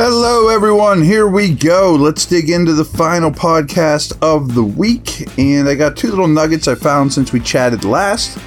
Hello, 0.00 0.46
everyone. 0.46 1.02
Here 1.02 1.26
we 1.26 1.52
go. 1.52 1.92
Let's 1.92 2.24
dig 2.24 2.50
into 2.50 2.72
the 2.72 2.84
final 2.84 3.32
podcast 3.32 4.16
of 4.22 4.54
the 4.54 4.62
week. 4.62 5.26
And 5.36 5.68
I 5.68 5.74
got 5.74 5.96
two 5.96 6.08
little 6.08 6.28
nuggets 6.28 6.68
I 6.68 6.76
found 6.76 7.12
since 7.12 7.32
we 7.32 7.40
chatted 7.40 7.82
last. 7.82 8.38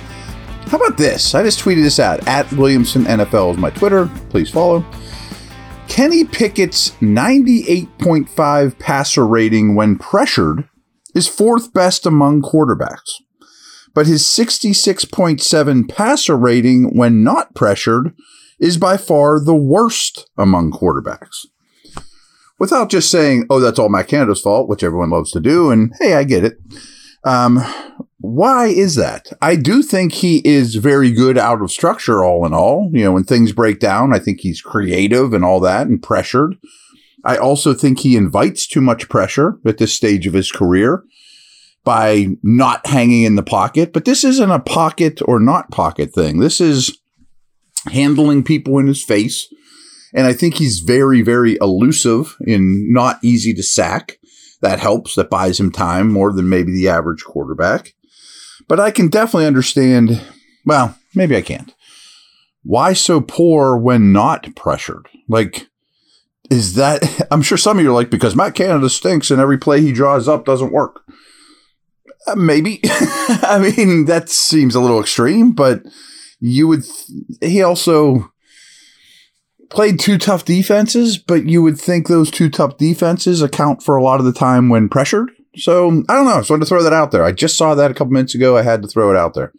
How 0.67 0.77
about 0.77 0.97
this? 0.97 1.35
I 1.35 1.43
just 1.43 1.59
tweeted 1.59 1.83
this 1.83 1.99
out. 1.99 2.25
At 2.25 2.49
Williamson 2.53 3.03
NFL 3.03 3.51
is 3.51 3.57
my 3.57 3.69
Twitter. 3.69 4.09
Please 4.29 4.49
follow. 4.49 4.85
Kenny 5.89 6.23
Pickett's 6.23 6.91
98.5 7.01 8.79
passer 8.79 9.27
rating 9.27 9.75
when 9.75 9.97
pressured 9.97 10.69
is 11.13 11.27
fourth 11.27 11.73
best 11.73 12.05
among 12.05 12.43
quarterbacks. 12.43 13.15
But 13.93 14.07
his 14.07 14.23
66.7 14.23 15.89
passer 15.89 16.37
rating 16.37 16.95
when 16.95 17.25
not 17.25 17.53
pressured 17.53 18.13
is 18.61 18.77
by 18.77 18.95
far 18.95 19.43
the 19.43 19.55
worst 19.55 20.29
among 20.37 20.71
quarterbacks. 20.71 21.47
Without 22.59 22.91
just 22.91 23.09
saying, 23.09 23.47
oh, 23.49 23.59
that's 23.59 23.79
all 23.79 23.89
Matt 23.89 24.07
Canada's 24.07 24.39
fault, 24.39 24.69
which 24.69 24.83
everyone 24.83 25.09
loves 25.09 25.31
to 25.31 25.39
do, 25.39 25.71
and 25.71 25.91
hey, 25.99 26.13
I 26.13 26.23
get 26.23 26.45
it. 26.45 26.59
Um, 27.23 27.59
why 28.19 28.67
is 28.67 28.95
that? 28.95 29.33
I 29.41 29.55
do 29.55 29.81
think 29.81 30.13
he 30.13 30.41
is 30.45 30.75
very 30.75 31.11
good 31.11 31.39
out 31.39 31.61
of 31.61 31.71
structure, 31.71 32.23
all 32.23 32.45
in 32.45 32.53
all. 32.53 32.91
You 32.93 33.03
know, 33.03 33.13
when 33.13 33.23
things 33.23 33.51
break 33.51 33.79
down, 33.79 34.13
I 34.13 34.19
think 34.19 34.41
he's 34.41 34.61
creative 34.61 35.33
and 35.33 35.43
all 35.43 35.59
that 35.61 35.87
and 35.87 36.01
pressured. 36.01 36.55
I 37.25 37.37
also 37.37 37.73
think 37.73 37.99
he 37.99 38.15
invites 38.15 38.67
too 38.67 38.81
much 38.81 39.09
pressure 39.09 39.57
at 39.65 39.79
this 39.79 39.95
stage 39.95 40.27
of 40.27 40.33
his 40.33 40.51
career 40.51 41.03
by 41.83 42.27
not 42.43 42.85
hanging 42.85 43.23
in 43.23 43.35
the 43.35 43.43
pocket. 43.43 43.91
But 43.91 44.05
this 44.05 44.23
isn't 44.23 44.51
a 44.51 44.59
pocket 44.59 45.19
or 45.25 45.39
not 45.39 45.71
pocket 45.71 46.13
thing. 46.13 46.39
This 46.39 46.61
is 46.61 47.00
handling 47.87 48.43
people 48.43 48.77
in 48.77 48.87
his 48.87 49.03
face. 49.03 49.47
And 50.13 50.27
I 50.27 50.33
think 50.33 50.55
he's 50.55 50.79
very, 50.79 51.21
very 51.21 51.57
elusive 51.61 52.35
and 52.41 52.91
not 52.93 53.19
easy 53.23 53.53
to 53.53 53.63
sack. 53.63 54.17
That 54.61 54.79
helps. 54.79 55.15
That 55.15 55.29
buys 55.29 55.59
him 55.59 55.71
time 55.71 56.11
more 56.11 56.31
than 56.31 56.49
maybe 56.49 56.71
the 56.71 56.89
average 56.89 57.23
quarterback. 57.23 57.93
But 58.67 58.79
I 58.79 58.91
can 58.91 59.07
definitely 59.07 59.47
understand. 59.47 60.21
Well, 60.65 60.97
maybe 61.15 61.35
I 61.35 61.41
can't. 61.41 61.73
Why 62.63 62.93
so 62.93 63.21
poor 63.21 63.75
when 63.75 64.11
not 64.11 64.55
pressured? 64.55 65.07
Like, 65.27 65.67
is 66.49 66.75
that? 66.75 67.27
I'm 67.31 67.41
sure 67.41 67.57
some 67.57 67.77
of 67.77 67.83
you 67.83 67.89
are 67.89 67.93
like, 67.93 68.11
because 68.11 68.35
Matt 68.35 68.53
Canada 68.53 68.89
stinks 68.89 69.31
and 69.31 69.41
every 69.41 69.57
play 69.57 69.81
he 69.81 69.91
draws 69.91 70.27
up 70.27 70.45
doesn't 70.45 70.71
work. 70.71 71.01
Uh, 72.27 72.35
maybe. 72.35 72.81
I 72.85 73.73
mean, 73.75 74.05
that 74.05 74.29
seems 74.29 74.75
a 74.75 74.79
little 74.79 74.99
extreme, 74.99 75.53
but 75.53 75.81
you 76.41 76.67
would, 76.67 76.83
th- 76.83 77.51
he 77.51 77.63
also 77.63 78.31
played 79.69 79.99
two 79.99 80.17
tough 80.17 80.43
defenses, 80.43 81.17
but 81.17 81.45
you 81.45 81.61
would 81.63 81.79
think 81.79 82.07
those 82.07 82.29
two 82.29 82.49
tough 82.49 82.77
defenses 82.77 83.41
account 83.41 83.81
for 83.81 83.95
a 83.95 84.03
lot 84.03 84.19
of 84.19 84.25
the 84.25 84.33
time 84.33 84.67
when 84.67 84.89
pressured. 84.89 85.31
So 85.55 86.03
I 86.09 86.15
don't 86.15 86.25
know. 86.25 86.35
I 86.35 86.39
just 86.39 86.49
wanted 86.49 86.65
to 86.65 86.69
throw 86.69 86.83
that 86.83 86.93
out 86.93 87.11
there. 87.11 87.23
I 87.23 87.31
just 87.31 87.57
saw 87.57 87.75
that 87.75 87.91
a 87.91 87.93
couple 87.93 88.13
minutes 88.13 88.35
ago. 88.35 88.57
I 88.57 88.63
had 88.63 88.81
to 88.81 88.87
throw 88.87 89.11
it 89.11 89.17
out 89.17 89.33
there. 89.33 89.53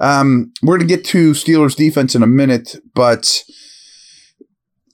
Um, 0.00 0.52
we're 0.62 0.78
going 0.78 0.88
to 0.88 0.96
get 0.96 1.04
to 1.06 1.32
Steelers 1.32 1.76
defense 1.76 2.14
in 2.14 2.22
a 2.22 2.26
minute, 2.26 2.76
but 2.94 3.44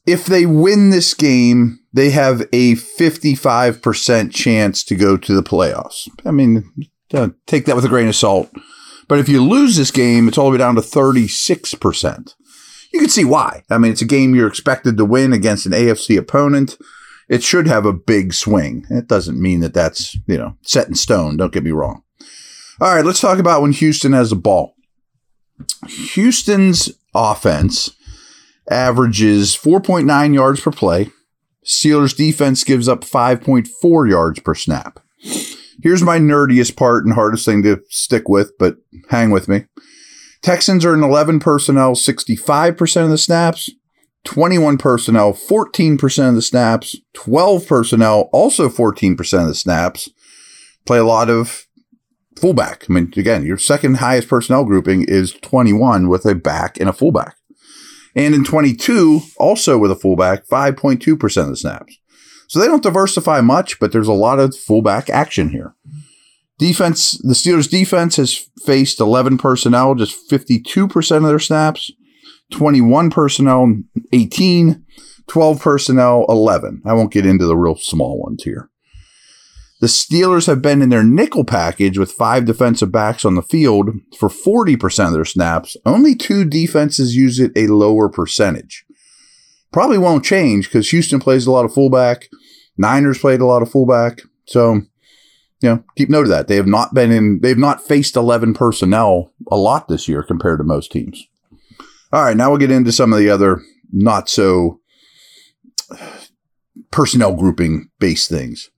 if 0.07 0.27
they 0.27 0.45
win 0.45 0.91
this 0.91 1.15
game, 1.15 1.81
they 1.93 2.11
have 2.11 2.43
a 2.53 2.75
55% 2.75 4.33
chance 4.33 4.85
to 4.85 4.95
go 4.95 5.17
to 5.17 5.35
the 5.35 5.43
playoffs. 5.43 6.09
I 6.27 6.31
mean, 6.31 6.71
uh, 7.15 7.29
take 7.47 7.65
that 7.67 7.77
with 7.77 7.87
a 7.87 7.89
grain 7.89 8.09
of 8.09 8.17
salt. 8.17 8.51
But 9.09 9.19
if 9.19 9.29
you 9.29 9.43
lose 9.43 9.77
this 9.77 9.91
game, 9.91 10.29
it's 10.29 10.39
all 10.39 10.47
the 10.47 10.53
way 10.53 10.59
down 10.59 10.75
to 10.75 10.83
36%. 10.83 12.35
You 12.93 13.01
can 13.01 13.09
see 13.09 13.25
why. 13.25 13.63
I 13.71 13.79
mean, 13.79 13.93
it's 13.93 14.03
a 14.03 14.07
game 14.07 14.35
you're 14.35 14.49
expected 14.49 14.97
to 14.97 15.05
win 15.05 15.33
against 15.33 15.67
an 15.67 15.73
AFC 15.73 16.19
opponent. 16.19 16.79
It 17.29 17.43
should 17.43 17.67
have 17.67 17.85
a 17.85 17.93
big 17.93 18.33
swing. 18.33 18.87
It 18.91 19.09
doesn't 19.09 19.41
mean 19.41 19.61
that 19.61 19.75
that's, 19.75 20.17
you 20.27 20.39
know, 20.39 20.57
set 20.63 20.89
in 20.89 20.95
stone. 20.95 21.37
Don't 21.37 21.53
get 21.53 21.65
me 21.65 21.71
wrong. 21.71 22.03
All 22.81 22.95
right, 22.95 23.05
let's 23.05 23.21
talk 23.21 23.39
about 23.39 23.61
when 23.61 23.73
Houston 23.73 24.13
has 24.13 24.31
the 24.31 24.37
ball. 24.37 24.75
Houston's 25.87 26.91
offense 27.15 27.91
averages 28.71 29.57
4.9 29.57 30.35
yards 30.35 30.61
per 30.61 30.71
play. 30.71 31.11
Steelers 31.65 32.17
defense 32.17 32.65
gives 32.65 32.89
up 32.89 33.01
5.4 33.01 34.09
yards 34.09 34.41
per 34.41 34.55
snap. 34.55 35.01
Here's 35.83 36.03
my 36.03 36.19
nerdiest 36.19 36.77
part 36.77 37.05
and 37.05 37.15
hardest 37.15 37.45
thing 37.45 37.63
to 37.63 37.81
stick 37.89 38.29
with, 38.29 38.53
but 38.59 38.77
hang 39.11 39.31
with 39.31 39.49
me. 39.49 39.67
Texans 40.43 40.85
are 40.85 40.95
in 40.95 41.03
11 41.03 41.41
personnel, 41.41 41.95
65% 41.95 43.05
of 43.05 43.11
the 43.11 43.19
snaps. 43.19 43.71
21 44.25 44.79
personnel, 44.79 45.33
14% 45.33 46.29
of 46.29 46.35
the 46.35 46.43
snaps. 46.43 46.97
12 47.15 47.67
personnel, 47.67 48.29
also 48.33 48.69
14% 48.69 49.43
of 49.43 49.49
the 49.49 49.55
snaps. 49.55 50.11
Play 50.85 50.99
a 50.99 51.05
lot 51.05 51.31
of 51.31 51.67
fullback. 52.37 52.85
I 52.89 52.93
mean, 52.93 53.13
again, 53.17 53.45
your 53.45 53.59
second 53.59 53.97
highest 53.97 54.29
personnel 54.29 54.65
grouping 54.65 55.05
is 55.05 55.33
21 55.33 56.09
with 56.09 56.25
a 56.25 56.35
back 56.35 56.79
and 56.79 56.89
a 56.89 56.93
fullback. 56.93 57.37
And 58.15 58.35
in 58.35 58.45
22, 58.45 59.21
also 59.37 59.79
with 59.79 59.91
a 59.91 59.97
fullback, 59.97 60.47
5.2% 60.47 61.43
of 61.43 61.49
the 61.49 61.57
snaps. 61.57 61.99
So 62.49 62.59
they 62.59 62.67
don't 62.67 62.83
diversify 62.83 63.43
much, 63.43 63.79
but 63.79 63.93
there's 63.93 64.09
a 64.09 64.13
lot 64.13 64.41
of 64.41 64.57
fullback 64.57 65.09
action 65.11 65.51
here. 65.51 65.75
Defense, 66.59 67.13
the 67.23 67.35
Steelers 67.35 67.71
defense 67.71 68.17
has 68.17 68.49
faced 68.65 68.99
11 68.99 69.39
personnel, 69.39 69.95
just 69.95 70.29
52% 70.29 71.17
of 71.17 71.23
their 71.23 71.39
snaps, 71.39 71.93
21 72.51 73.11
personnel, 73.11 73.77
18, 74.13 74.85
12 75.29 75.61
personnel, 75.61 76.25
11. 76.29 76.83
I 76.85 76.95
won't 76.95 77.13
get 77.13 77.27
into 77.27 77.47
the 77.47 77.57
real 77.57 77.77
small 77.77 78.19
ones 78.21 78.43
here. 78.43 78.71
The 79.81 79.87
Steelers 79.87 80.49
have 80.49 80.61
been 80.61 80.83
in 80.83 80.89
their 80.89 81.05
nickel 81.05 81.45
package 81.45 81.99
with 81.99 82.11
five 82.11 82.47
defensive 82.47 82.91
backs 82.91 83.25
on 83.25 83.37
the 83.37 83.43
field 83.43 83.91
for 84.19 84.29
40% 84.29 85.07
of 85.07 85.13
their 85.13 85.25
snaps. 85.25 85.77
Only 85.87 86.17
two 86.17 86.45
defenses 86.45 87.15
use 87.15 87.39
it 87.39 87.53
a 87.55 87.69
lower 87.69 88.09
percentage. 88.09 88.85
Probably 89.73 89.99
won't 89.99 90.25
change 90.25 90.67
because 90.67 90.91
Houston 90.91 91.21
plays 91.21 91.47
a 91.47 91.51
lot 91.51 91.65
of 91.65 91.75
fullback. 91.75 92.29
Niners 92.77 93.19
played 93.19 93.41
a 93.41 93.47
lot 93.47 93.63
of 93.63 93.71
fullback. 93.71 94.23
So 94.47 94.83
you 95.61 95.69
know, 95.69 95.85
keep 95.97 96.09
note 96.09 96.23
of 96.23 96.29
that. 96.29 96.49
They 96.49 96.57
have 96.57 96.67
not 96.67 96.95
been 96.95 97.11
in, 97.11 97.41
they've 97.41 97.59
not 97.59 97.85
faced 97.85 98.17
11 98.17 98.55
personnel 98.55 99.33
a 99.51 99.57
lot 99.57 99.89
this 99.89 100.09
year 100.09 100.23
compared 100.23 100.61
to 100.61 100.65
most 100.65 100.93
teams. 100.93 101.27
All 102.13 102.25
right, 102.25 102.37
now 102.37 102.51
we'll 102.51 102.59
get 102.59 102.71
into 102.71 102.93
some 102.93 103.13
of 103.13 103.19
the 103.19 103.31
other 103.31 103.61
not 103.93 104.29
so 104.29 104.81
personnel 106.91 107.35
grouping 107.35 107.91
based 107.99 108.31
things. 108.31 108.71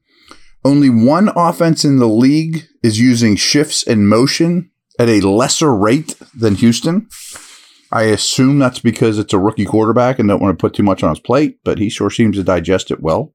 Only 0.64 0.90
one 0.90 1.30
offense 1.36 1.84
in 1.84 1.98
the 1.98 2.08
league 2.08 2.66
is 2.82 3.00
using 3.00 3.36
shifts 3.36 3.86
and 3.86 4.08
motion 4.08 4.70
at 4.98 5.08
a 5.08 5.26
lesser 5.26 5.74
rate 5.74 6.14
than 6.34 6.56
Houston. 6.56 7.08
I 7.92 8.02
assume 8.04 8.58
that's 8.58 8.78
because 8.78 9.18
it's 9.18 9.32
a 9.32 9.38
rookie 9.38 9.64
quarterback 9.64 10.18
and 10.18 10.28
don't 10.28 10.40
want 10.40 10.56
to 10.56 10.62
put 10.62 10.74
too 10.74 10.82
much 10.82 11.02
on 11.02 11.10
his 11.10 11.20
plate, 11.20 11.58
but 11.64 11.78
he 11.78 11.88
sure 11.88 12.10
seems 12.10 12.36
to 12.36 12.44
digest 12.44 12.90
it 12.90 13.00
well. 13.00 13.34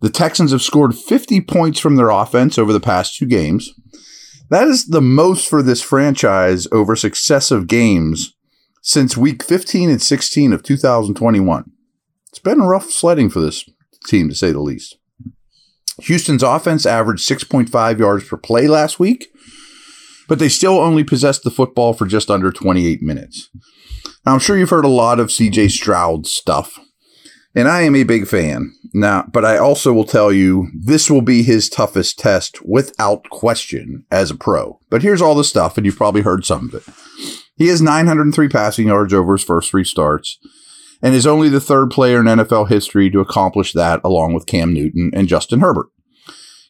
The 0.00 0.10
Texans 0.10 0.52
have 0.52 0.62
scored 0.62 0.94
50 0.94 1.40
points 1.42 1.78
from 1.78 1.96
their 1.96 2.10
offense 2.10 2.58
over 2.58 2.72
the 2.72 2.80
past 2.80 3.16
two 3.16 3.26
games. 3.26 3.70
That 4.48 4.66
is 4.66 4.86
the 4.86 5.00
most 5.00 5.48
for 5.48 5.62
this 5.62 5.82
franchise 5.82 6.66
over 6.72 6.96
successive 6.96 7.66
games 7.66 8.34
since 8.82 9.16
week 9.16 9.42
15 9.42 9.90
and 9.90 10.02
16 10.02 10.52
of 10.52 10.62
2021. 10.62 11.70
It's 12.28 12.38
been 12.38 12.62
rough 12.62 12.90
sledding 12.90 13.30
for 13.30 13.40
this 13.40 13.68
team, 14.06 14.28
to 14.28 14.34
say 14.34 14.52
the 14.52 14.60
least. 14.60 14.96
Houston's 16.02 16.42
offense 16.42 16.86
averaged 16.86 17.28
6.5 17.28 17.98
yards 17.98 18.24
per 18.26 18.36
play 18.36 18.66
last 18.66 18.98
week, 18.98 19.28
but 20.30 20.38
they 20.38 20.48
still 20.48 20.78
only 20.78 21.02
possessed 21.02 21.42
the 21.42 21.50
football 21.50 21.92
for 21.92 22.06
just 22.06 22.30
under 22.30 22.52
28 22.52 23.02
minutes. 23.02 23.50
Now, 24.24 24.34
I'm 24.34 24.38
sure 24.38 24.56
you've 24.56 24.70
heard 24.70 24.84
a 24.84 24.88
lot 24.88 25.18
of 25.18 25.26
CJ 25.26 25.72
Stroud 25.72 26.24
stuff, 26.24 26.78
and 27.52 27.66
I 27.66 27.80
am 27.80 27.96
a 27.96 28.04
big 28.04 28.28
fan. 28.28 28.72
Now, 28.94 29.26
but 29.32 29.44
I 29.44 29.58
also 29.58 29.92
will 29.92 30.04
tell 30.04 30.30
you 30.30 30.68
this 30.72 31.10
will 31.10 31.20
be 31.20 31.42
his 31.42 31.68
toughest 31.68 32.20
test 32.20 32.64
without 32.64 33.28
question 33.28 34.06
as 34.12 34.30
a 34.30 34.36
pro. 34.36 34.78
But 34.88 35.02
here's 35.02 35.20
all 35.20 35.34
the 35.34 35.42
stuff, 35.42 35.76
and 35.76 35.84
you've 35.84 35.96
probably 35.96 36.22
heard 36.22 36.44
some 36.44 36.68
of 36.68 36.74
it. 36.74 36.84
He 37.56 37.66
has 37.66 37.82
903 37.82 38.48
passing 38.48 38.86
yards 38.86 39.12
over 39.12 39.32
his 39.32 39.42
first 39.42 39.72
three 39.72 39.84
starts 39.84 40.38
and 41.02 41.12
is 41.12 41.26
only 41.26 41.48
the 41.48 41.60
third 41.60 41.90
player 41.90 42.20
in 42.20 42.26
NFL 42.26 42.68
history 42.68 43.10
to 43.10 43.18
accomplish 43.18 43.72
that 43.72 44.00
along 44.04 44.34
with 44.34 44.46
Cam 44.46 44.72
Newton 44.72 45.10
and 45.12 45.26
Justin 45.26 45.58
Herbert. 45.58 45.88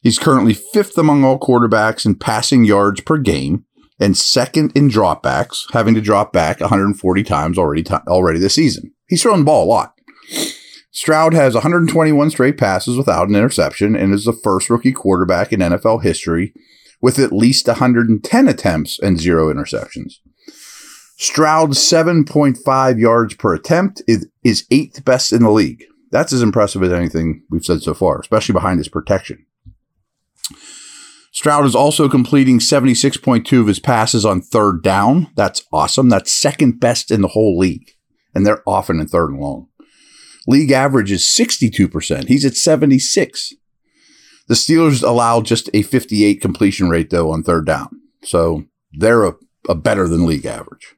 He's 0.01 0.19
currently 0.19 0.53
fifth 0.53 0.97
among 0.97 1.23
all 1.23 1.39
quarterbacks 1.39 2.05
in 2.05 2.15
passing 2.15 2.65
yards 2.65 3.01
per 3.01 3.17
game 3.17 3.65
and 3.99 4.17
second 4.17 4.71
in 4.75 4.89
dropbacks, 4.89 5.71
having 5.73 5.93
to 5.93 6.01
drop 6.01 6.33
back 6.33 6.59
140 6.59 7.23
times 7.23 7.57
already 7.57 7.83
t- 7.83 7.93
already 8.07 8.39
this 8.39 8.55
season. 8.55 8.91
He's 9.07 9.21
thrown 9.21 9.39
the 9.39 9.45
ball 9.45 9.65
a 9.65 9.69
lot. 9.69 9.93
Stroud 10.91 11.33
has 11.33 11.53
121 11.53 12.31
straight 12.31 12.57
passes 12.57 12.97
without 12.97 13.29
an 13.29 13.35
interception 13.35 13.95
and 13.95 14.13
is 14.13 14.25
the 14.25 14.33
first 14.33 14.69
rookie 14.69 14.91
quarterback 14.91 15.53
in 15.53 15.59
NFL 15.59 16.03
history 16.03 16.53
with 17.01 17.19
at 17.19 17.31
least 17.31 17.67
110 17.67 18.47
attempts 18.47 18.99
and 18.99 19.19
zero 19.19 19.53
interceptions. 19.53 20.15
Stroud's 21.17 21.77
7.5 21.77 22.99
yards 22.99 23.35
per 23.35 23.53
attempt 23.53 24.01
is, 24.07 24.27
is 24.43 24.65
eighth 24.71 25.05
best 25.05 25.31
in 25.31 25.43
the 25.43 25.51
league. 25.51 25.83
That's 26.09 26.33
as 26.33 26.41
impressive 26.41 26.83
as 26.83 26.91
anything 26.91 27.43
we've 27.49 27.63
said 27.63 27.83
so 27.83 27.93
far, 27.93 28.19
especially 28.19 28.53
behind 28.53 28.79
his 28.79 28.89
protection. 28.89 29.45
Stroud 31.41 31.65
is 31.65 31.73
also 31.73 32.07
completing 32.07 32.59
76.2 32.59 33.59
of 33.59 33.65
his 33.65 33.79
passes 33.79 34.27
on 34.27 34.41
third 34.41 34.83
down. 34.83 35.31
That's 35.33 35.63
awesome. 35.73 36.07
That's 36.07 36.31
second 36.31 36.79
best 36.79 37.09
in 37.09 37.21
the 37.21 37.29
whole 37.29 37.57
league. 37.57 37.93
And 38.35 38.45
they're 38.45 38.61
often 38.69 38.99
in 38.99 39.07
third 39.07 39.31
and 39.31 39.39
long. 39.39 39.67
League 40.45 40.69
average 40.69 41.11
is 41.11 41.23
62%. 41.23 42.27
He's 42.27 42.45
at 42.45 42.55
76. 42.55 43.55
The 44.49 44.53
Steelers 44.53 45.01
allow 45.01 45.41
just 45.41 45.67
a 45.73 45.81
58 45.81 46.39
completion 46.39 46.89
rate 46.91 47.09
though 47.09 47.31
on 47.31 47.41
third 47.41 47.65
down. 47.65 47.89
So 48.23 48.65
they're 48.91 49.25
a, 49.25 49.33
a 49.67 49.73
better 49.73 50.07
than 50.07 50.27
league 50.27 50.45
average. 50.45 50.93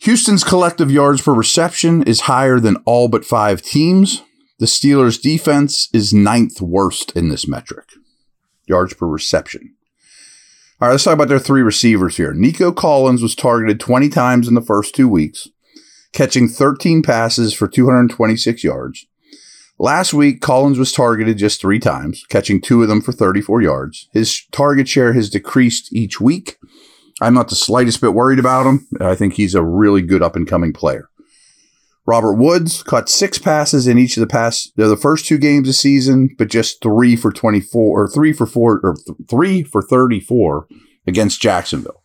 Houston's 0.00 0.44
collective 0.44 0.90
yards 0.90 1.22
per 1.22 1.32
reception 1.32 2.02
is 2.02 2.20
higher 2.20 2.60
than 2.60 2.76
all 2.84 3.08
but 3.08 3.24
five 3.24 3.62
teams. 3.62 4.22
The 4.58 4.66
Steelers' 4.66 5.18
defense 5.18 5.88
is 5.94 6.12
ninth 6.12 6.60
worst 6.60 7.16
in 7.16 7.30
this 7.30 7.48
metric 7.48 7.86
yards 8.68 8.94
per 8.94 9.06
reception. 9.06 9.74
All 10.80 10.88
right, 10.88 10.92
let's 10.92 11.04
talk 11.04 11.14
about 11.14 11.28
their 11.28 11.38
three 11.38 11.62
receivers 11.62 12.16
here. 12.16 12.32
Nico 12.32 12.70
Collins 12.72 13.22
was 13.22 13.34
targeted 13.34 13.80
20 13.80 14.08
times 14.08 14.46
in 14.46 14.54
the 14.54 14.60
first 14.60 14.94
two 14.94 15.08
weeks, 15.08 15.48
catching 16.12 16.48
13 16.48 17.02
passes 17.02 17.52
for 17.52 17.66
226 17.66 18.62
yards. 18.62 19.06
Last 19.80 20.12
week, 20.12 20.40
Collins 20.40 20.78
was 20.78 20.92
targeted 20.92 21.38
just 21.38 21.60
three 21.60 21.78
times, 21.78 22.24
catching 22.28 22.60
two 22.60 22.82
of 22.82 22.88
them 22.88 23.00
for 23.00 23.12
34 23.12 23.62
yards. 23.62 24.08
His 24.12 24.44
target 24.50 24.88
share 24.88 25.12
has 25.12 25.30
decreased 25.30 25.92
each 25.92 26.20
week 26.20 26.58
I'm 27.20 27.34
not 27.34 27.48
the 27.48 27.56
slightest 27.56 28.00
bit 28.00 28.14
worried 28.14 28.38
about 28.38 28.66
him. 28.66 28.86
I 29.00 29.14
think 29.14 29.34
he's 29.34 29.54
a 29.54 29.62
really 29.62 30.02
good 30.02 30.22
up 30.22 30.36
and 30.36 30.46
coming 30.46 30.72
player. 30.72 31.08
Robert 32.08 32.36
Woods 32.36 32.82
caught 32.82 33.10
six 33.10 33.36
passes 33.36 33.86
in 33.86 33.98
each 33.98 34.16
of 34.16 34.22
the 34.22 34.26
past 34.26 34.72
the 34.76 34.96
first 34.96 35.26
two 35.26 35.36
games 35.36 35.68
of 35.68 35.74
season, 35.74 36.30
but 36.38 36.48
just 36.48 36.80
three 36.82 37.16
for 37.16 37.30
24 37.30 38.02
or 38.02 38.08
three 38.08 38.32
for 38.32 38.46
four 38.46 38.80
or 38.82 38.94
th- 38.94 39.18
three 39.28 39.62
for 39.62 39.82
34 39.82 40.66
against 41.06 41.42
Jacksonville. 41.42 42.02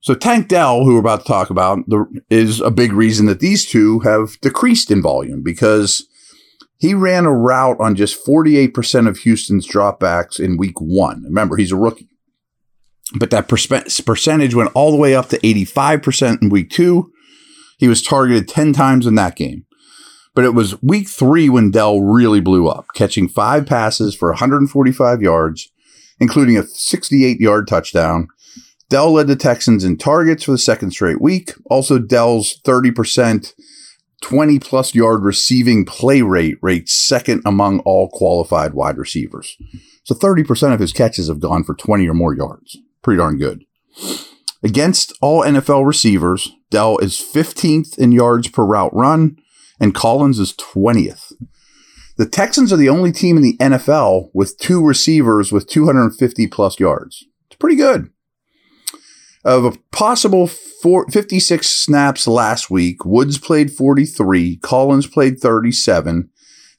So 0.00 0.14
Tank 0.14 0.46
Dell, 0.46 0.84
who 0.84 0.94
we're 0.94 1.00
about 1.00 1.22
to 1.22 1.26
talk 1.26 1.50
about, 1.50 1.80
the, 1.88 2.06
is 2.30 2.60
a 2.60 2.70
big 2.70 2.92
reason 2.92 3.26
that 3.26 3.40
these 3.40 3.66
two 3.66 3.98
have 4.00 4.40
decreased 4.40 4.92
in 4.92 5.02
volume 5.02 5.42
because 5.42 6.06
he 6.78 6.94
ran 6.94 7.24
a 7.24 7.34
route 7.34 7.80
on 7.80 7.96
just 7.96 8.24
48% 8.24 9.08
of 9.08 9.18
Houston's 9.18 9.68
dropbacks 9.68 10.38
in 10.38 10.56
week 10.56 10.80
one. 10.80 11.24
Remember, 11.24 11.56
he's 11.56 11.72
a 11.72 11.76
rookie 11.76 12.10
but 13.14 13.30
that 13.30 13.48
percentage 13.48 14.54
went 14.54 14.70
all 14.74 14.90
the 14.90 14.96
way 14.96 15.14
up 15.14 15.28
to 15.28 15.38
85% 15.38 16.42
in 16.42 16.48
week 16.48 16.70
two. 16.70 17.12
He 17.84 17.88
was 17.88 18.00
targeted 18.00 18.48
10 18.48 18.72
times 18.72 19.06
in 19.06 19.14
that 19.16 19.36
game. 19.36 19.66
But 20.34 20.46
it 20.46 20.54
was 20.54 20.82
week 20.82 21.06
three 21.06 21.50
when 21.50 21.70
Dell 21.70 22.00
really 22.00 22.40
blew 22.40 22.66
up, 22.66 22.86
catching 22.94 23.28
five 23.28 23.66
passes 23.66 24.14
for 24.14 24.30
145 24.30 25.20
yards, 25.20 25.70
including 26.18 26.56
a 26.56 26.62
68 26.62 27.38
yard 27.38 27.68
touchdown. 27.68 28.28
Dell 28.88 29.12
led 29.12 29.26
the 29.26 29.36
Texans 29.36 29.84
in 29.84 29.98
targets 29.98 30.44
for 30.44 30.52
the 30.52 30.58
second 30.58 30.92
straight 30.92 31.20
week. 31.20 31.52
Also, 31.66 31.98
Dell's 31.98 32.58
30%, 32.62 33.52
20 34.22 34.58
plus 34.60 34.94
yard 34.94 35.24
receiving 35.24 35.84
play 35.84 36.22
rate 36.22 36.56
rates 36.62 36.94
second 36.94 37.42
among 37.44 37.80
all 37.80 38.08
qualified 38.08 38.72
wide 38.72 38.96
receivers. 38.96 39.58
So 40.04 40.14
30% 40.14 40.72
of 40.72 40.80
his 40.80 40.94
catches 40.94 41.28
have 41.28 41.40
gone 41.40 41.64
for 41.64 41.74
20 41.74 42.08
or 42.08 42.14
more 42.14 42.34
yards 42.34 42.78
pretty 43.04 43.18
darn 43.18 43.38
good. 43.38 43.64
Against 44.64 45.16
all 45.20 45.42
NFL 45.42 45.86
receivers, 45.86 46.50
Dell 46.74 46.98
is 46.98 47.14
15th 47.14 47.96
in 47.98 48.10
yards 48.10 48.48
per 48.48 48.64
route 48.64 48.92
run, 48.92 49.38
and 49.78 49.94
Collins 49.94 50.40
is 50.40 50.54
20th. 50.54 51.32
The 52.16 52.26
Texans 52.26 52.72
are 52.72 52.76
the 52.76 52.88
only 52.88 53.12
team 53.12 53.36
in 53.36 53.44
the 53.44 53.56
NFL 53.58 54.30
with 54.34 54.58
two 54.58 54.84
receivers 54.84 55.52
with 55.52 55.68
250 55.68 56.48
plus 56.48 56.80
yards. 56.80 57.26
It's 57.46 57.54
pretty 57.60 57.76
good. 57.76 58.10
Of 59.44 59.64
a 59.64 59.78
possible 59.92 60.48
four, 60.48 61.08
56 61.12 61.64
snaps 61.64 62.26
last 62.26 62.72
week, 62.72 63.04
Woods 63.04 63.38
played 63.38 63.70
43, 63.70 64.56
Collins 64.56 65.06
played 65.06 65.38
37, 65.38 66.28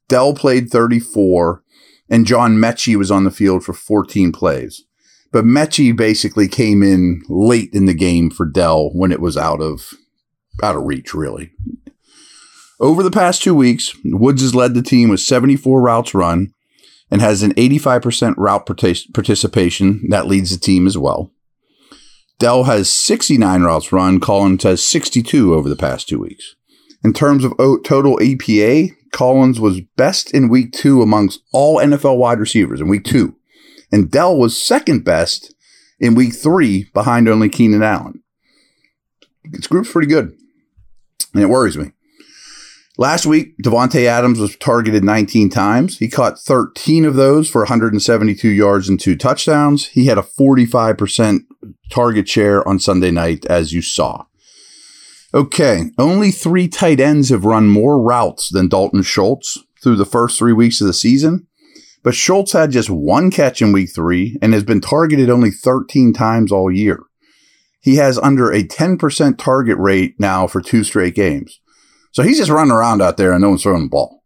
Dell 0.09 0.33
played 0.33 0.69
34, 0.69 1.63
and 2.09 2.25
John 2.25 2.57
Metchie 2.57 2.97
was 2.97 3.11
on 3.11 3.23
the 3.23 3.31
field 3.31 3.63
for 3.63 3.71
14 3.71 4.33
plays. 4.33 4.83
But 5.35 5.43
Metchie 5.43 5.93
basically 5.93 6.47
came 6.47 6.81
in 6.81 7.21
late 7.27 7.73
in 7.73 7.87
the 7.87 7.93
game 7.93 8.29
for 8.29 8.45
Dell 8.45 8.89
when 8.93 9.11
it 9.11 9.19
was 9.19 9.35
out 9.35 9.61
of 9.61 9.93
out 10.63 10.77
of 10.77 10.83
reach, 10.83 11.13
really. 11.13 11.51
Over 12.79 13.03
the 13.03 13.11
past 13.11 13.43
two 13.43 13.53
weeks, 13.53 13.93
Woods 14.05 14.41
has 14.41 14.55
led 14.55 14.75
the 14.75 14.81
team 14.81 15.09
with 15.09 15.19
74 15.19 15.81
routes 15.81 16.13
run 16.13 16.53
and 17.11 17.19
has 17.19 17.43
an 17.43 17.53
85% 17.55 18.35
route 18.37 18.65
participation. 18.65 20.07
That 20.07 20.25
leads 20.25 20.51
the 20.51 20.57
team 20.57 20.87
as 20.87 20.97
well. 20.97 21.33
Dell 22.39 22.63
has 22.63 22.89
69 22.89 23.61
routes 23.61 23.91
run. 23.91 24.21
Collins 24.21 24.63
has 24.63 24.87
62 24.87 25.53
over 25.53 25.67
the 25.67 25.75
past 25.75 26.07
two 26.07 26.19
weeks. 26.19 26.55
In 27.03 27.11
terms 27.11 27.43
of 27.43 27.57
total 27.83 28.17
EPA, 28.19 28.91
Collins 29.11 29.59
was 29.59 29.81
best 29.97 30.33
in 30.33 30.47
week 30.47 30.71
two 30.71 31.01
amongst 31.01 31.41
all 31.51 31.75
NFL 31.75 32.15
wide 32.15 32.39
receivers 32.39 32.79
in 32.79 32.87
week 32.87 33.03
two 33.03 33.35
and 33.91 34.11
Dell 34.11 34.37
was 34.37 34.61
second 34.61 35.03
best 35.03 35.53
in 35.99 36.15
week 36.15 36.35
three 36.35 36.89
behind 36.93 37.27
only 37.27 37.49
Keenan 37.49 37.83
Allen. 37.83 38.21
This 39.45 39.67
group's 39.67 39.91
pretty 39.91 40.07
good, 40.07 40.35
and 41.33 41.43
it 41.43 41.47
worries 41.47 41.77
me. 41.77 41.91
Last 42.97 43.25
week, 43.25 43.57
Davante 43.61 44.05
Adams 44.05 44.39
was 44.39 44.55
targeted 44.55 45.03
19 45.03 45.49
times. 45.49 45.97
He 45.97 46.07
caught 46.07 46.39
13 46.39 47.03
of 47.03 47.15
those 47.15 47.49
for 47.49 47.61
172 47.61 48.47
yards 48.47 48.87
and 48.87 48.97
two 48.97 49.17
touchdowns. 49.17 49.87
He 49.87 50.05
had 50.05 50.17
a 50.17 50.21
45% 50.21 51.41
target 51.91 52.29
share 52.29 52.65
on 52.65 52.79
Sunday 52.79 53.11
night, 53.11 53.45
as 53.47 53.73
you 53.73 53.81
saw. 53.81 54.25
Okay, 55.33 55.91
only 55.97 56.31
three 56.31 56.69
tight 56.69 57.01
ends 57.01 57.29
have 57.29 57.43
run 57.43 57.67
more 57.67 58.01
routes 58.01 58.49
than 58.49 58.69
Dalton 58.69 59.01
Schultz 59.01 59.57
through 59.83 59.97
the 59.97 60.05
first 60.05 60.39
three 60.39 60.53
weeks 60.53 60.79
of 60.79 60.87
the 60.87 60.93
season. 60.93 61.47
But 62.05 62.13
Schultz 62.13 62.51
had 62.51 62.69
just 62.69 62.87
one 62.87 63.31
catch 63.31 63.63
in 63.63 63.71
week 63.71 63.89
three 63.89 64.37
and 64.39 64.53
has 64.53 64.63
been 64.63 64.79
targeted 64.79 65.27
only 65.27 65.49
13 65.49 66.13
times 66.13 66.51
all 66.51 66.71
year. 66.71 66.99
He 67.81 67.95
has 67.95 68.19
under 68.19 68.51
a 68.51 68.63
10% 68.63 69.39
target 69.39 69.77
rate 69.79 70.13
now 70.19 70.45
for 70.45 70.61
two 70.61 70.83
straight 70.83 71.15
games. 71.15 71.59
So 72.11 72.21
he's 72.21 72.37
just 72.37 72.51
running 72.51 72.71
around 72.71 73.01
out 73.01 73.17
there 73.17 73.33
and 73.33 73.41
no 73.41 73.49
one's 73.49 73.63
throwing 73.63 73.85
the 73.85 73.89
ball. 73.89 74.23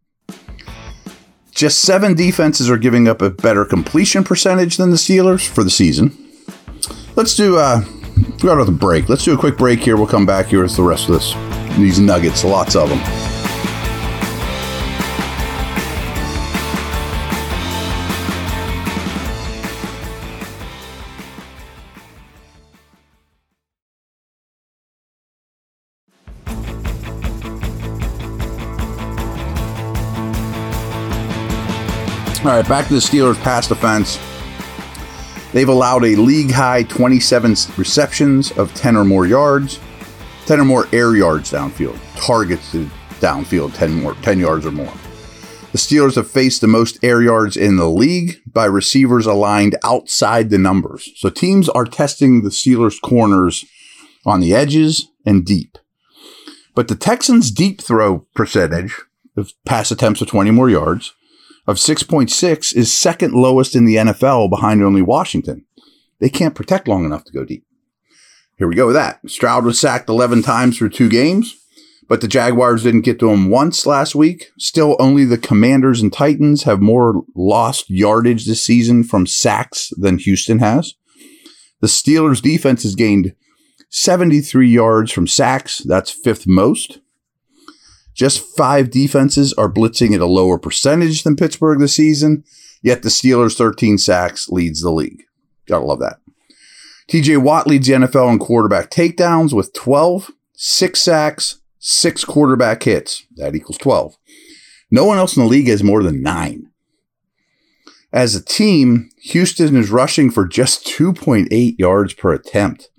Just 1.52 1.82
seven 1.82 2.16
defenses 2.16 2.70
are 2.70 2.78
giving 2.78 3.08
up 3.08 3.22
a 3.22 3.30
better 3.30 3.64
completion 3.64 4.26
percentage 4.26 4.76
than 4.76 4.90
the 4.90 4.98
Steelers 4.98 5.48
for 5.48 5.64
the 5.64 5.70
season. 5.70 6.18
Let's 7.16 7.34
do 7.34 7.58
uh 7.58 7.82
we 8.18 8.50
got 8.50 8.58
with 8.58 8.68
a 8.68 8.74
break. 8.74 9.08
Let's 9.08 9.24
do 9.24 9.34
a 9.34 9.38
quick 9.38 9.58
break 9.58 9.80
here. 9.80 9.96
We'll 9.96 10.06
come 10.06 10.26
back 10.26 10.48
here 10.48 10.64
with 10.64 10.76
the 10.76 10.84
rest 10.84 11.08
of 11.08 11.16
this. 11.16 11.34
These 11.78 12.00
nuggets, 12.00 12.44
lots 12.44 12.76
of 12.76 12.90
them. 12.90 13.39
All 32.40 32.46
right, 32.46 32.66
back 32.70 32.88
to 32.88 32.94
the 32.94 33.02
Steelers' 33.02 33.38
pass 33.42 33.68
defense. 33.68 34.18
They've 35.52 35.68
allowed 35.68 36.06
a 36.06 36.16
league 36.16 36.52
high 36.52 36.84
27 36.84 37.54
receptions 37.76 38.52
of 38.52 38.74
10 38.76 38.96
or 38.96 39.04
more 39.04 39.26
yards, 39.26 39.78
10 40.46 40.62
or 40.62 40.64
more 40.64 40.88
air 40.94 41.18
yards 41.18 41.52
downfield, 41.52 42.00
targets 42.16 42.74
downfield 43.20 43.74
10 43.74 43.92
more 43.92 44.14
10 44.14 44.40
yards 44.40 44.66
or 44.66 44.72
more. 44.72 44.94
The 45.74 45.78
Steelers 45.78 46.16
have 46.16 46.32
faced 46.32 46.62
the 46.62 46.68
most 46.68 46.98
air 47.04 47.22
yards 47.22 47.58
in 47.58 47.76
the 47.76 47.90
league 47.90 48.38
by 48.48 48.64
receivers 48.64 49.26
aligned 49.26 49.76
outside 49.84 50.50
the 50.50 50.58
numbers. 50.58 51.10
So 51.18 51.30
teams 51.30 51.68
are 51.68 51.84
testing 51.84 52.44
the 52.44 52.52
Steelers 52.52 53.02
corners 53.02 53.66
on 54.26 54.40
the 54.40 54.56
edges 54.56 55.10
and 55.26 55.46
deep. 55.46 55.78
But 56.74 56.88
the 56.88 56.96
Texans' 56.96 57.52
deep 57.52 57.82
throw 57.82 58.20
percentage 58.34 58.96
of 59.36 59.52
pass 59.66 59.92
attempts 59.92 60.22
of 60.22 60.30
20 60.30 60.52
more 60.52 60.70
yards 60.70 61.14
of 61.70 61.78
6.6 61.78 62.76
is 62.76 62.98
second 62.98 63.36
lowest 63.36 63.76
in 63.76 63.86
the 63.86 63.98
NFL 63.98 64.50
behind 64.50 64.82
only 64.82 65.04
Washington. 65.04 65.66
They 66.20 66.28
can't 66.28 66.56
protect 66.56 66.88
long 66.88 67.06
enough 67.06 67.24
to 67.26 67.32
go 67.32 67.46
deep. 67.46 67.64
Here 68.58 68.68
we 68.68 68.74
go 68.74 68.88
with 68.88 68.96
that. 68.96 69.20
Stroud 69.30 69.66
was 69.66 69.80
sacked 69.80 70.10
11 70.10 70.42
times 70.42 70.80
for 70.80 70.90
two 70.90 71.10
games, 71.10 71.56
but 72.08 72.22
the 72.22 72.28
Jaguars 72.28 72.82
didn't 72.82 73.02
get 73.02 73.20
to 73.20 73.30
him 73.30 73.52
once 73.52 73.86
last 73.86 74.16
week. 74.16 74.50
Still, 74.58 74.96
only 75.00 75.26
the 75.26 75.38
Commanders 75.38 76.02
and 76.02 76.12
Titans 76.12 76.64
have 76.64 76.82
more 76.82 77.22
lost 77.36 77.88
yardage 77.88 78.48
this 78.48 78.64
season 78.64 79.04
from 79.04 79.28
sacks 79.28 79.94
than 79.96 80.18
Houston 80.18 80.58
has. 80.58 80.96
The 81.82 81.88
Steelers' 81.88 82.42
defense 82.42 82.82
has 82.82 82.96
gained 82.96 83.36
73 83.92 84.68
yards 84.68 85.12
from 85.12 85.28
sacks. 85.28 85.84
That's 85.86 86.10
fifth 86.10 86.48
most. 86.48 87.00
Just 88.14 88.42
five 88.58 88.90
defenses 88.90 89.54
are 89.54 89.72
blitzing 89.72 90.14
at 90.14 90.22
a 90.22 90.26
lower 90.26 90.58
percentage 90.58 91.24
than 91.24 91.36
Pittsburgh 91.36 91.80
this 91.80 91.96
season, 91.96 92.44
yet 92.82 93.02
the 93.04 93.10
Steelers' 93.10 93.58
13 93.58 93.98
sacks 93.98 94.50
leads 94.50 94.82
the 94.82 94.92
league. 94.92 95.24
Gotta 95.68 95.86
love 95.86 96.00
that. 96.00 96.20
TJ 97.10 97.42
Watt 97.42 97.66
leads 97.66 97.88
the 97.88 97.94
NFL 97.94 98.32
in 98.32 98.40
quarterback 98.40 98.92
takedowns 98.92 99.54
with 99.54 99.74
12, 99.74 100.32
six 100.54 101.02
sacks, 101.02 101.62
six 101.80 102.24
quarterback 102.24 102.84
hits. 102.84 103.26
That 103.38 103.56
equals 103.56 103.78
12. 103.78 104.16
No 104.92 105.06
one 105.06 105.18
else 105.18 105.36
in 105.36 105.44
the 105.44 105.50
league 105.50 105.68
has 105.68 105.84
more 105.84 106.04
than 106.04 106.22
nine. 106.22 106.70
As 108.12 108.36
a 108.36 108.44
team, 108.44 109.10
Houston 109.22 109.76
is 109.76 109.92
rushing 109.92 110.32
for 110.32 110.48
just 110.48 110.86
2.8 110.88 111.78
yards 111.78 112.14
per 112.14 112.34
attempt. 112.34 112.90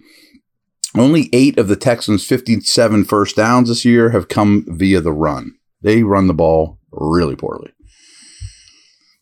Only 0.97 1.28
eight 1.32 1.59
of 1.59 1.68
the 1.68 1.76
Texans' 1.76 2.26
57 2.26 3.04
first 3.04 3.37
downs 3.37 3.68
this 3.68 3.85
year 3.85 4.11
have 4.11 4.28
come 4.28 4.64
via 4.68 5.00
the 5.00 5.12
run. 5.12 5.52
They 5.82 6.02
run 6.02 6.26
the 6.26 6.35
ball 6.35 6.78
really 6.90 7.37
poorly. 7.37 7.73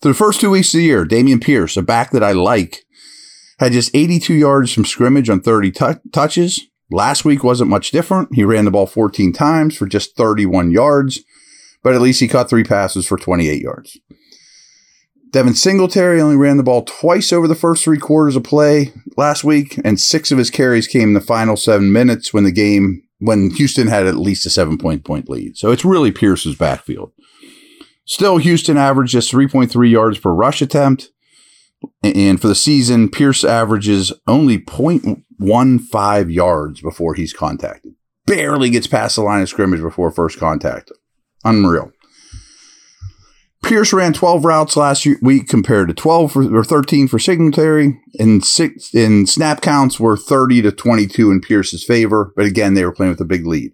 Through 0.01 0.13
the 0.13 0.19
first 0.19 0.41
two 0.41 0.51
weeks 0.51 0.73
of 0.73 0.79
the 0.79 0.85
year, 0.85 1.05
Dameon 1.05 1.43
Pierce, 1.43 1.77
a 1.77 1.83
back 1.83 2.13
that 2.13 2.23
I 2.23 2.33
like, 2.33 2.85
had 3.59 3.73
just 3.73 3.95
82 3.95 4.33
yards 4.33 4.73
from 4.73 4.85
scrimmage 4.85 5.29
on 5.29 5.41
30 5.41 5.73
t- 5.73 5.87
touches. 6.13 6.61
Last 6.91 7.25
week 7.25 7.45
wasn't 7.45 7.71
much 7.71 7.91
different. 7.91 8.35
He 8.35 8.45
ran 8.45 8.65
the 8.65 8.71
ball 8.71 8.87
14 8.87 9.33
times 9.33 9.77
for 9.77 9.87
just 9.87 10.17
31 10.17 10.71
yards, 10.71 11.21
but 11.83 11.95
at 11.95 12.01
least 12.01 12.21
he 12.21 12.29
caught 12.29 12.49
three 12.49 12.65
passes 12.65 13.07
for 13.07 13.19
28 13.19 13.61
yards. 13.61 13.99
Devin 15.31 15.55
Singletary 15.55 16.21
only 16.21 16.37
ran 16.37 16.57
the 16.57 16.63
ball 16.63 16.85
twice 16.85 17.33
over 17.33 17.47
the 17.47 17.55
first 17.55 17.85
three 17.85 17.99
quarters 17.99 18.37
of 18.37 18.45
play 18.45 18.93
last 19.17 19.45
week, 19.45 19.79
and 19.85 20.01
six 20.01 20.33
of 20.33 20.39
his 20.39 20.51
carries 20.51 20.87
came 20.87 21.09
in 21.09 21.15
the 21.15 21.21
final 21.21 21.57
seven 21.57 21.93
minutes 21.93 22.33
when 22.33 22.45
the 22.45 22.53
game 22.53 23.03
when 23.19 23.51
Houston 23.51 23.89
had 23.89 24.07
at 24.07 24.17
least 24.17 24.47
a 24.47 24.51
seven 24.51 24.79
point 24.79 25.05
point 25.05 25.29
lead. 25.29 25.57
So 25.57 25.71
it's 25.71 25.85
really 25.85 26.13
Pierce's 26.13 26.57
backfield. 26.57 27.13
Still, 28.05 28.39
Houston 28.39 28.79
averaged 28.79 29.13
just 29.13 29.31
3.3 29.31 29.91
yards 29.91 30.19
per 30.19 30.33
rush 30.33 30.63
attempt. 30.63 31.11
And 32.03 32.41
for 32.41 32.49
the 32.49 32.55
season, 32.55 33.11
Pierce 33.11 33.45
averages 33.45 34.13
only 34.27 34.59
0.15 34.59 36.33
yards 36.33 36.81
before 36.81 37.15
he's 37.15 37.35
contacted. 37.35 37.93
Barely 38.27 38.71
gets 38.71 38.87
past 38.87 39.17
the 39.17 39.23
line 39.23 39.43
of 39.43 39.49
scrimmage 39.49 39.83
before 39.83 40.11
first 40.11 40.39
contact. 40.39 40.91
Unreal. 41.45 41.93
Pierce 43.69 43.93
ran 43.93 44.15
12 44.15 44.47
routes 44.47 44.79
last 44.79 45.07
week 45.21 45.47
compared 45.47 45.89
to 45.89 45.95
12 45.95 46.33
for, 46.33 46.57
or 46.57 46.65
13 46.65 47.07
for 47.07 47.19
Singletary, 47.19 48.01
and 48.19 48.43
six 48.43 48.95
in 48.95 49.27
snap 49.27 49.61
counts 49.61 50.01
were 50.01 50.17
30 50.17 50.63
to 50.63 50.73
22 50.73 51.31
in 51.31 51.43
Pierce's 51.43 51.85
favor. 51.85 52.33
But 52.35 52.47
again, 52.47 52.73
they 52.73 52.85
were 52.85 52.93
playing 52.93 53.13
with 53.13 53.21
a 53.21 53.27
big 53.27 53.47
lead. 53.47 53.73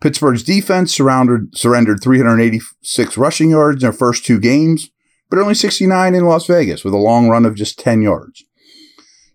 Pittsburgh's 0.00 0.42
defense 0.42 0.92
surrounded, 0.92 1.56
surrendered 1.56 2.02
386 2.02 3.16
rushing 3.16 3.50
yards 3.50 3.76
in 3.76 3.80
their 3.82 3.92
first 3.92 4.26
two 4.26 4.40
games, 4.40 4.90
but 5.30 5.38
only 5.38 5.54
69 5.54 6.14
in 6.14 6.26
Las 6.26 6.46
Vegas 6.46 6.84
with 6.84 6.94
a 6.94 6.98
long 6.98 7.28
run 7.28 7.46
of 7.46 7.54
just 7.54 7.78
10 7.78 8.02
yards. 8.02 8.44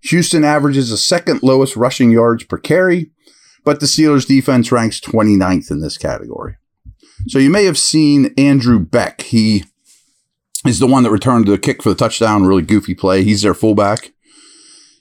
Houston 0.04 0.44
averages 0.44 0.90
the 0.90 0.98
second 0.98 1.42
lowest 1.42 1.78
rushing 1.78 2.12
yards 2.12 2.44
per 2.44 2.58
carry, 2.58 3.12
but 3.64 3.80
the 3.80 3.86
Steelers' 3.86 4.28
defense 4.28 4.70
ranks 4.72 5.00
29th 5.00 5.72
in 5.72 5.80
this 5.80 5.98
category. 5.98 6.59
So 7.28 7.38
you 7.38 7.50
may 7.50 7.66
have 7.66 7.78
seen 7.78 8.34
Andrew 8.38 8.80
Beck. 8.80 9.22
He 9.22 9.66
is 10.66 10.80
the 10.80 10.88
one 10.88 11.04
that 11.04 11.12
returned 11.12 11.48
the 11.48 11.58
kick 11.58 11.84
for 11.84 11.90
the 11.90 11.96
touchdown, 11.96 12.46
really 12.46 12.62
goofy 12.62 12.96
play. 12.96 13.24
He's 13.24 13.42
their 13.42 13.54
fullback. 13.54 14.14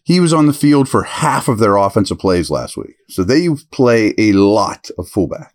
He 0.03 0.21
was 0.21 0.33
on 0.33 0.47
the 0.47 0.53
field 0.53 0.89
for 0.89 1.05
half 1.05 1.49
of 1.49 1.59
their 1.59 1.77
offensive 1.77 2.19
plays 2.19 2.51
last 2.51 2.77
week. 2.77 2.97
So 3.09 3.23
they 3.23 3.49
play 3.71 4.15
a 4.19 4.33
lot 4.33 4.91
of 4.99 5.09
fullback. 5.09 5.55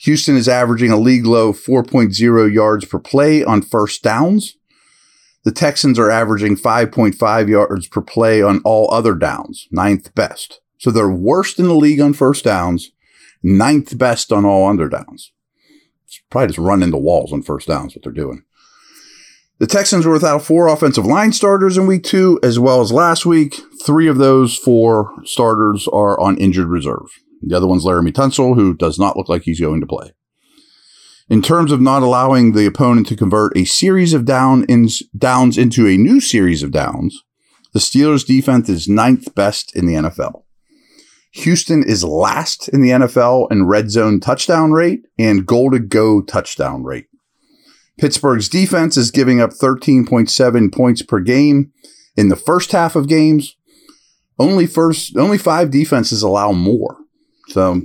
Houston 0.00 0.36
is 0.36 0.48
averaging 0.48 0.92
a 0.92 0.96
league 0.96 1.26
low 1.26 1.52
4.0 1.52 2.52
yards 2.52 2.84
per 2.84 2.98
play 2.98 3.42
on 3.42 3.62
first 3.62 4.02
downs. 4.02 4.56
The 5.44 5.50
Texans 5.50 5.98
are 5.98 6.10
averaging 6.10 6.56
5.5 6.56 7.48
yards 7.48 7.88
per 7.88 8.00
play 8.00 8.42
on 8.42 8.60
all 8.64 8.92
other 8.92 9.14
downs, 9.14 9.66
ninth 9.72 10.14
best. 10.14 10.60
So 10.78 10.90
they're 10.90 11.10
worst 11.10 11.58
in 11.58 11.66
the 11.66 11.74
league 11.74 12.00
on 12.00 12.12
first 12.12 12.44
downs, 12.44 12.92
ninth 13.42 13.98
best 13.98 14.30
on 14.30 14.44
all 14.44 14.68
under 14.68 14.88
downs 14.88 15.32
probably 16.30 16.48
just 16.48 16.58
run 16.58 16.82
into 16.82 16.96
walls 16.96 17.32
on 17.32 17.42
first 17.42 17.68
downs, 17.68 17.94
what 17.94 18.02
they're 18.02 18.12
doing. 18.12 18.42
The 19.58 19.66
Texans 19.66 20.06
were 20.06 20.12
without 20.12 20.42
four 20.42 20.68
offensive 20.68 21.04
line 21.04 21.32
starters 21.32 21.76
in 21.76 21.86
week 21.86 22.04
two, 22.04 22.38
as 22.44 22.60
well 22.60 22.80
as 22.80 22.92
last 22.92 23.26
week. 23.26 23.56
Three 23.84 24.06
of 24.06 24.18
those 24.18 24.56
four 24.56 25.12
starters 25.24 25.88
are 25.88 26.18
on 26.20 26.38
injured 26.38 26.68
reserve. 26.68 27.08
The 27.42 27.56
other 27.56 27.66
one's 27.66 27.84
Laremy 27.84 28.12
Tunsil, 28.12 28.54
who 28.54 28.74
does 28.74 28.98
not 28.98 29.16
look 29.16 29.28
like 29.28 29.42
he's 29.42 29.60
going 29.60 29.80
to 29.80 29.86
play. 29.86 30.12
In 31.28 31.42
terms 31.42 31.72
of 31.72 31.80
not 31.80 32.02
allowing 32.02 32.52
the 32.52 32.66
opponent 32.66 33.08
to 33.08 33.16
convert 33.16 33.56
a 33.56 33.64
series 33.64 34.14
of 34.14 34.24
down 34.24 34.64
in, 34.64 34.88
downs 35.16 35.58
into 35.58 35.86
a 35.86 35.96
new 35.96 36.20
series 36.20 36.62
of 36.62 36.70
downs, 36.70 37.22
the 37.72 37.80
Steelers' 37.80 38.26
defense 38.26 38.68
is 38.68 38.88
ninth 38.88 39.34
best 39.34 39.74
in 39.76 39.86
the 39.86 39.94
NFL. 39.94 40.44
Houston 41.32 41.82
is 41.82 42.04
last 42.04 42.68
in 42.68 42.80
the 42.80 42.90
NFL 42.90 43.50
in 43.50 43.66
red 43.66 43.90
zone 43.90 44.20
touchdown 44.20 44.72
rate 44.72 45.02
and 45.18 45.46
goal 45.46 45.70
to 45.70 45.78
go 45.78 46.22
touchdown 46.22 46.84
rate. 46.84 47.06
Pittsburgh's 47.98 48.48
defense 48.48 48.96
is 48.96 49.10
giving 49.10 49.40
up 49.40 49.50
13.7 49.50 50.72
points 50.72 51.02
per 51.02 51.20
game 51.20 51.72
in 52.16 52.28
the 52.28 52.36
first 52.36 52.72
half 52.72 52.96
of 52.96 53.08
games. 53.08 53.56
Only 54.38 54.66
first, 54.66 55.16
only 55.16 55.36
five 55.36 55.70
defenses 55.70 56.22
allow 56.22 56.52
more. 56.52 56.96
So, 57.48 57.82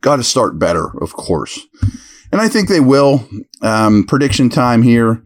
got 0.00 0.16
to 0.16 0.24
start 0.24 0.58
better, 0.58 0.90
of 1.02 1.14
course. 1.14 1.66
And 2.30 2.40
I 2.40 2.48
think 2.48 2.68
they 2.68 2.80
will. 2.80 3.26
Um, 3.62 4.04
prediction 4.04 4.50
time 4.50 4.82
here. 4.82 5.24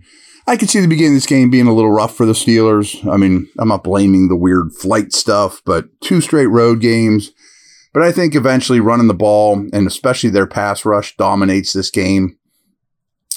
I 0.51 0.57
could 0.57 0.69
see 0.69 0.81
the 0.81 0.89
beginning 0.89 1.13
of 1.13 1.19
this 1.19 1.27
game 1.27 1.49
being 1.49 1.69
a 1.69 1.73
little 1.73 1.93
rough 1.93 2.17
for 2.17 2.27
the 2.27 2.33
Steelers. 2.33 3.09
I 3.09 3.17
mean, 3.17 3.49
I'm 3.61 3.69
not 3.69 3.85
blaming 3.85 4.27
the 4.27 4.35
weird 4.35 4.73
flight 4.73 5.13
stuff, 5.13 5.63
but 5.65 5.85
two 6.01 6.21
straight 6.21 6.49
road 6.49 6.81
games. 6.81 7.31
But 7.95 8.03
I 8.03 8.11
think 8.11 8.35
eventually 8.35 8.81
running 8.81 9.07
the 9.07 9.15
ball 9.15 9.65
and 9.73 9.87
especially 9.87 10.29
their 10.31 10.49
pass 10.49 10.85
rush 10.85 11.17
dominates 11.17 11.73
this 11.73 11.89
game. 11.89 12.37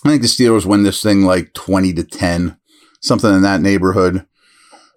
I 0.03 0.09
think 0.09 0.23
the 0.23 0.27
Steelers 0.27 0.65
win 0.65 0.81
this 0.81 1.03
thing 1.03 1.21
like 1.21 1.53
20 1.53 1.93
to 1.93 2.03
10, 2.03 2.57
something 2.99 3.31
in 3.31 3.43
that 3.43 3.61
neighborhood. 3.61 4.25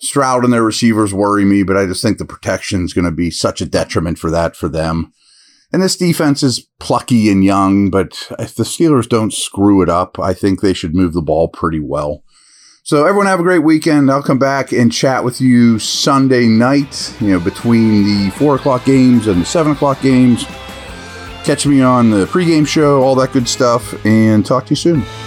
Stroud 0.01 0.43
and 0.43 0.55
their 0.55 0.63
receivers 0.63 1.13
worry 1.13 1.45
me, 1.45 1.65
but 1.65 1.77
I 1.77 1.85
just 1.85 2.03
think 2.03 2.17
the 2.17 2.25
protection 2.25 2.83
is 2.87 2.95
going 2.95 3.05
to 3.05 3.11
be 3.11 3.31
such 3.31 3.61
a 3.61 3.67
detriment 3.67 4.19
for 4.19 4.31
that 4.31 4.57
for 4.57 4.71
them. 4.71 5.13
And 5.73 5.83
this 5.83 5.97
defense 5.97 6.43
is 6.43 6.69
plucky 6.79 7.31
and 7.31 7.45
young, 7.45 7.91
but 7.91 8.29
if 8.39 8.55
the 8.55 8.63
Steelers 8.63 9.09
don't 9.09 9.33
screw 9.33 9.83
it 9.83 9.89
up, 9.89 10.19
I 10.19 10.33
think 10.33 10.61
they 10.61 10.73
should 10.73 10.95
move 10.95 11.13
the 11.13 11.23
ball 11.23 11.49
pretty 11.49 11.81
well. 11.81 12.23
So 12.85 13.05
everyone 13.05 13.27
have 13.27 13.41
a 13.41 13.43
great 13.43 13.65
weekend. 13.65 14.11
I'll 14.11 14.23
come 14.23 14.39
back 14.39 14.71
and 14.71 14.93
chat 14.93 15.25
with 15.25 15.41
you 15.41 15.81
Sunday 15.81 16.47
night, 16.47 17.13
you 17.21 17.33
know, 17.33 17.41
between 17.41 18.05
the 18.05 18.31
four 18.31 18.55
o'clock 18.55 18.85
games 18.85 19.27
and 19.27 19.41
the 19.41 19.45
seven 19.45 19.73
o'clock 19.73 20.01
games. 20.03 20.45
Catch 21.43 21.67
me 21.67 21.81
on 21.81 22.11
the 22.11 22.27
pregame 22.27 22.67
show, 22.67 23.03
all 23.03 23.17
that 23.17 23.33
good 23.33 23.49
stuff, 23.49 24.05
and 24.07 24.47
talk 24.47 24.67
to 24.67 24.71
you 24.71 24.77
soon. 24.77 25.26